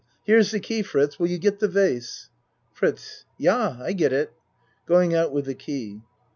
[0.23, 2.31] Here's the key, Fritz, will you get the vase?
[2.73, 4.33] FRITZ Yah, I get it.
[4.87, 6.01] (Going out with the key.)